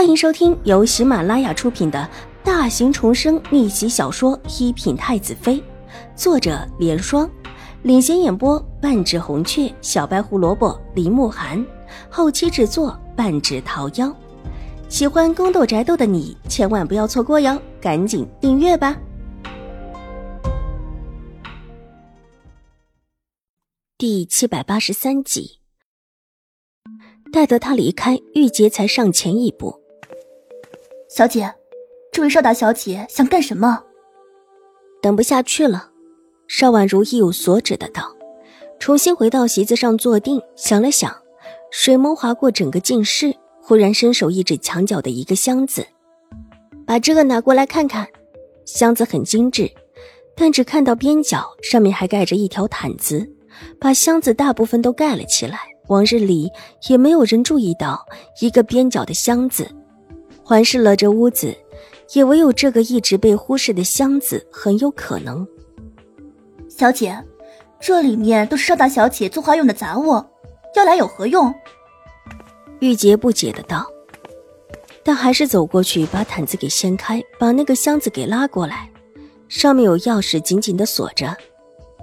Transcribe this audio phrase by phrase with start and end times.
[0.00, 2.08] 欢迎收听由喜马拉雅出品的
[2.42, 5.56] 大型重生逆袭小说《一品太子妃》，
[6.16, 7.30] 作者：莲霜，
[7.82, 11.62] 领衔演播：半指红雀、小白胡萝卜、林慕寒，
[12.08, 14.10] 后期制作：半指桃夭。
[14.88, 18.98] 喜欢宫斗宅斗的你千万不要错过哟，赶紧订阅吧！
[23.98, 25.58] 第七百八十三集。
[27.30, 29.79] 待得他离开，玉洁才上前一步
[31.12, 31.52] ：“小姐，
[32.12, 33.82] 这位邵大小姐想干什么？”
[35.02, 35.90] 等不下去了，
[36.46, 38.14] 邵婉如意有所指的道，
[38.78, 41.12] 重新回到席子上坐定，想了想，
[41.72, 45.84] 水眸划过整个静室，忽然伸手一指墙角的一个箱子
[46.86, 48.06] ：“把这个拿过来看看。”
[48.64, 49.68] 箱子很精致，
[50.36, 53.28] 但只看到边角，上面还盖着一条毯子，
[53.80, 55.58] 把箱子大部分都盖了起来。
[55.88, 56.48] 往日里
[56.88, 58.06] 也没有人注意到
[58.40, 59.68] 一个边角的箱子，
[60.50, 61.56] 环视了这屋子，
[62.12, 65.46] 也唯有这个一直被忽视的箱子很有可能。
[66.68, 67.16] 小姐，
[67.78, 70.20] 这里面都是邵大小姐作画用的杂物，
[70.74, 71.54] 要来有何用？
[72.80, 73.86] 玉洁不解的道，
[75.04, 78.90] 但还是走过去把毯子给掀开，把那个箱子给拉过来，
[79.46, 81.32] 上面有钥匙紧紧的锁着，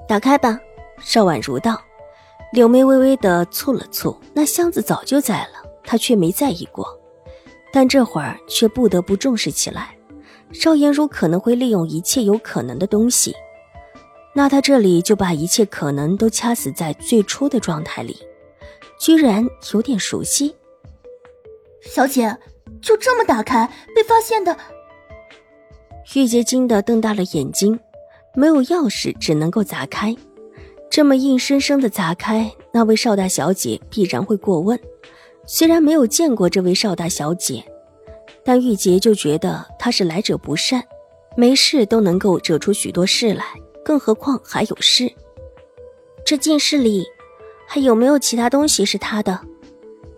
[0.07, 0.57] 打开吧。
[1.01, 1.77] 邵婉如道。
[2.53, 6.96] 柳眉微微的蹙了蹙，那箱子早就在了，她却没在意过，
[7.77, 9.95] 但这会儿却不得不重视起来。
[10.51, 13.35] 邵颜如可能会利用一切有可能的东西，
[14.33, 18.17] 那他这里就把一切可能都掐死在最初的状态里，
[18.99, 20.55] 居然有点熟悉。
[21.83, 22.35] 小姐，
[22.81, 24.57] 就这么打开，被发现的？
[26.15, 27.79] 玉洁惊得瞪大了眼睛，
[28.33, 30.15] 没有钥匙，只能够砸开。
[30.89, 34.79] 这么硬生生的砸开，那位邵大小姐必然会过问。
[35.47, 37.63] 虽然没有见过这位邵大小姐，
[38.43, 40.83] 但玉洁就觉得她是来者不善，
[41.37, 43.45] 没事都能够惹出许多事来，
[43.83, 45.09] 更何况还有事。
[46.25, 47.05] 这进室里
[47.65, 49.39] 还有没有其他东西是他的？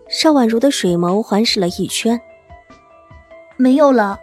[0.08, 2.20] 邵婉如的水眸环视了一圈，
[3.56, 4.18] 没有了。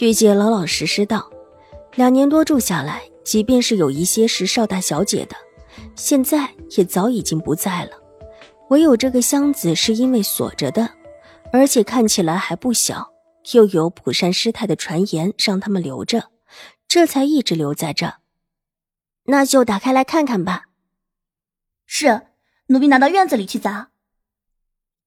[0.00, 1.28] 玉洁老老实实道
[1.96, 5.34] ：“两年多住下来。”即便是有一些是邵大小姐的，
[5.96, 7.90] 现在也早已经不在了。
[8.68, 10.90] 唯有这个箱子是因为锁着的，
[11.52, 13.12] 而且看起来还不小，
[13.52, 16.30] 又有普善师太的传言让他们留着，
[16.88, 18.14] 这才一直留在这。
[19.26, 20.64] 那就打开来看看吧。
[21.84, 22.22] 是，
[22.66, 23.90] 奴婢拿到院子里去砸。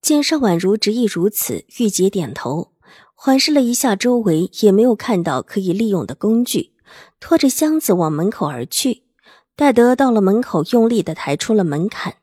[0.00, 2.72] 见邵婉如执意如此，玉洁点头，
[3.14, 6.72] 环视了一下周围，也没有看到可以利用的工具。
[7.20, 9.04] 拖着箱子往门口而去，
[9.54, 12.16] 戴德到了门口，用力的抬出了门槛，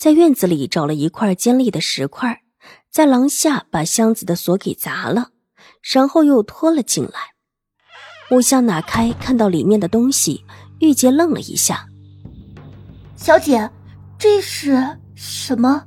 [0.00, 2.40] 在院子里找了一块尖利的石块，
[2.90, 5.28] 在廊下把箱子的锁给砸了，
[5.82, 7.12] 然后又拖了进来。
[8.30, 10.42] 木箱拿开，看到里面的东西，
[10.78, 11.84] 玉洁愣了一下
[13.14, 13.68] ：“小姐，
[14.18, 15.84] 这是什么？”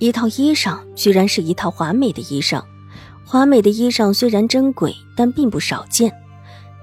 [0.00, 2.64] 一套衣裳，居然是一套华美的衣裳。
[3.26, 6.10] 华美的衣裳虽然珍贵，但并不少见。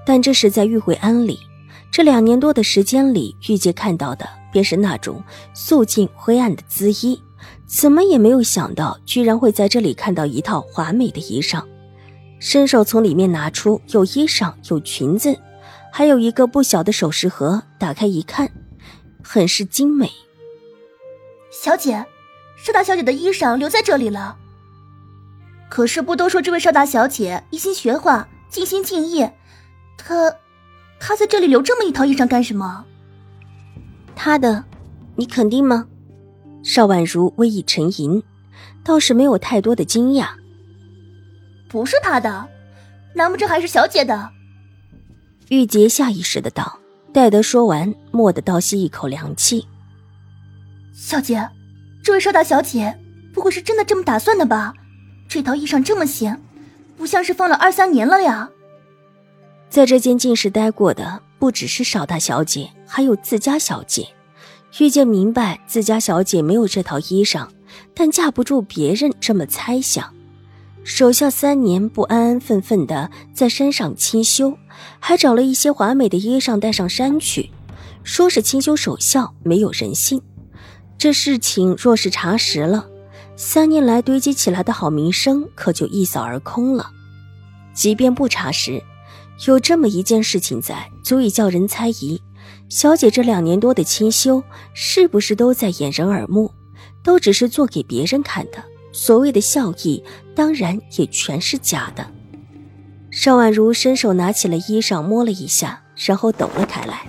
[0.06, 1.40] 但这是在玉慧庵里，
[1.90, 5.20] 这两年多的时间里，玉洁看到的便是那种
[5.54, 7.20] 素净灰暗的姿衣，
[7.66, 11.64] 怎么也没有想到，居然会在这里看到一套华美的衣裳。
[12.38, 15.38] 伸手从里面拿出，有衣裳，有裙子，
[15.92, 17.62] 还有一个不小的首饰盒。
[17.78, 18.50] 打开一看，
[19.22, 20.10] 很是精美。
[21.50, 22.04] 小姐，
[22.56, 24.36] 邵大小姐的衣裳留在这里了。
[25.70, 29.30] 可是不都说这位邵大小姐一心学画，尽心尽意？
[29.96, 30.34] 她，
[30.98, 32.84] 她在这里留这么一套衣裳干什么？
[34.24, 34.64] 他的，
[35.16, 35.84] 你肯定吗？
[36.62, 38.22] 邵婉如微一沉吟，
[38.84, 40.28] 倒是没有太多的惊讶。
[41.68, 42.48] 不是他的，
[43.16, 44.30] 难不成还是小姐的？
[45.48, 46.78] 玉洁下意识的道。
[47.12, 49.66] 戴德说完，蓦地倒吸一口凉气。
[50.94, 51.48] 小姐，
[52.04, 52.96] 这位邵大小姐
[53.34, 54.72] 不会是真的这么打算的吧？
[55.28, 56.32] 这套衣裳这么新，
[56.96, 58.48] 不像是放了二三年了呀。
[59.68, 64.06] 在这间禁室待过的不只是邵大小姐，还有自家小姐。
[64.78, 67.46] 玉见明白自家小姐没有这套衣裳，
[67.94, 70.14] 但架不住别人这么猜想。
[70.82, 74.56] 守孝三年，不安安分分的在山上清修，
[74.98, 77.50] 还找了一些华美的衣裳带上山去，
[78.02, 80.22] 说是清修守孝，没有人信。
[80.96, 82.88] 这事情若是查实了，
[83.36, 86.90] 三年来堆积起来的好名声可就一扫而空了。
[87.74, 88.82] 即便不查实，
[89.46, 92.20] 有这么一件事情在，足以叫人猜疑。
[92.68, 94.42] 小姐这两年多的清修，
[94.74, 96.52] 是不是都在掩人耳目？
[97.02, 98.62] 都只是做给别人看的，
[98.92, 100.02] 所谓的笑意，
[100.34, 102.06] 当然也全是假的。
[103.10, 107.02] 邵婉如伸手拿起了衣裳，摸了一下，然后抖了开来。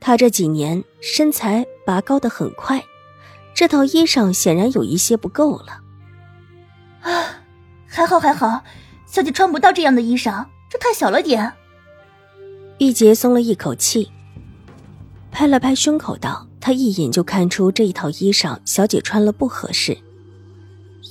[0.00, 2.82] 她这几年身材拔高的很快，
[3.54, 5.80] 这套衣裳显然有一些不够了。
[7.02, 7.40] 啊，
[7.86, 8.64] 还好还好，
[9.06, 11.52] 小姐穿不到这样的衣裳，这太小了点。
[12.78, 14.10] 玉洁松了一口气，
[15.36, 19.98] 拍了拍胸口道：“他一眼就看出这一套衣裳，小姐穿了不合适。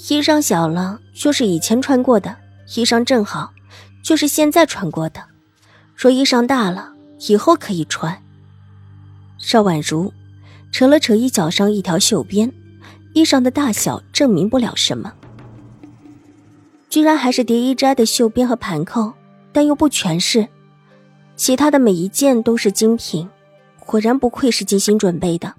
[0.10, 2.32] 衣裳小了，就是以前穿过的；
[2.76, 3.54] 衣裳正好，
[4.02, 5.24] 就是现在穿过的。
[5.96, 6.92] 说衣裳大了，
[7.28, 8.20] 以后可以穿。”
[9.38, 10.12] 邵婉如
[10.72, 12.52] 扯了扯衣角上一条袖边，
[13.14, 15.14] 衣裳的大小证明不了什么，
[16.90, 19.14] 居然还是蝶衣斋的袖边和盘扣，
[19.54, 20.48] 但又不全是。
[21.36, 23.30] 其他的每一件都是精品，
[23.86, 25.54] 果然不愧是精心准备的。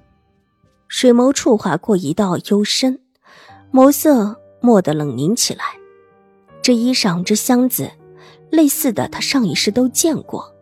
[0.89, 3.01] 水眸处划过一道幽深，
[3.73, 5.65] 眸色蓦地冷凝起来。
[6.63, 7.91] 这衣裳，这箱子，
[8.51, 10.55] 类似的他上一世都见过，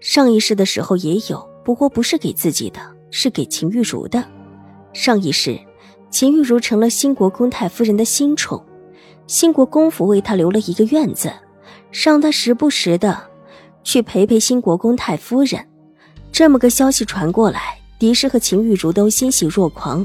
[0.00, 2.80] 上一世的时候也有，不过不是给自己的，
[3.10, 4.24] 是给秦玉茹的。
[4.92, 5.58] 上一世，
[6.10, 8.64] 秦玉茹成了新国公太夫人的新宠，
[9.26, 11.32] 新国公府为她留了一个院子，
[11.90, 13.30] 让她时不时的。
[13.82, 15.66] 去陪陪新国公太夫人，
[16.34, 20.04] 这么个消息传过来，狄氏和秦玉茹都欣喜若狂。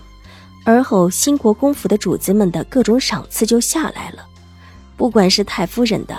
[0.64, 4.24] 而后，新国公府的主子们的各种赏赐就下来了，
[4.96, 6.16] 不管是太夫人的，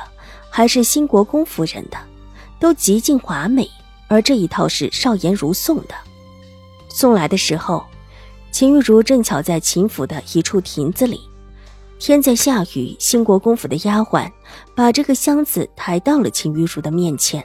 [0.50, 1.96] 还是新国公夫人的，
[2.58, 3.70] 都极尽华美。
[4.08, 5.94] 而这一套是邵颜如送的，
[6.88, 7.84] 送来的时候，
[8.50, 11.20] 秦玉茹正巧在秦府的一处亭子里。
[12.00, 14.28] 天在下雨，兴国公府的丫鬟
[14.74, 17.44] 把这个箱子抬到了秦玉茹的面前。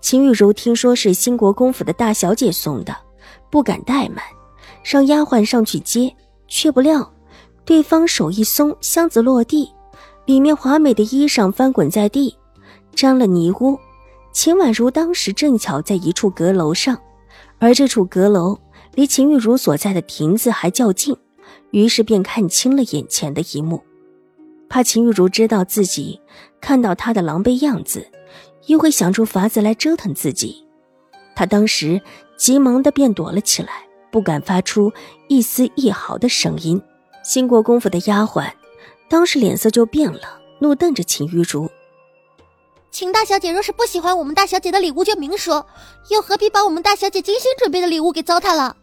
[0.00, 2.96] 秦玉茹听说是兴国公府的大小姐送的，
[3.50, 4.18] 不敢怠慢，
[4.84, 6.14] 让丫鬟上去接。
[6.48, 7.12] 却不料，
[7.64, 9.68] 对方手一松，箱子落地，
[10.26, 12.36] 里面华美的衣裳翻滚在地，
[12.94, 13.76] 沾了泥污。
[14.32, 16.96] 秦婉如当时正巧在一处阁楼上，
[17.58, 18.56] 而这处阁楼
[18.94, 21.16] 离秦玉茹所在的亭子还较近。
[21.72, 23.82] 于是便看清了眼前的一幕，
[24.68, 26.20] 怕秦玉茹知道自己
[26.60, 28.06] 看到他的狼狈样子，
[28.66, 30.64] 又会想出法子来折腾自己。
[31.34, 32.00] 他当时
[32.36, 34.92] 急忙的便躲了起来，不敢发出
[35.28, 36.80] 一丝一毫的声音。
[37.22, 38.50] 兴国公府的丫鬟
[39.08, 41.68] 当时脸色就变了，怒瞪着秦玉竹
[42.90, 45.66] ：“秦大小姐若是不喜欢我们大小姐的礼物，就明说，
[46.10, 48.76] 又何必把我们大小姐精心准备的礼物给糟蹋了？”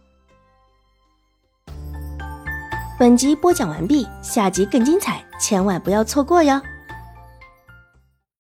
[3.00, 6.62] 本集播讲完毕，下集更精彩，千万不要错过哟。